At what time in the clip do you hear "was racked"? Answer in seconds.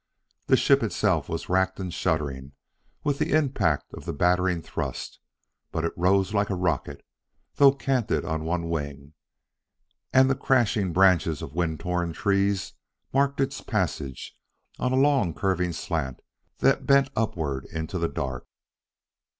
1.29-1.79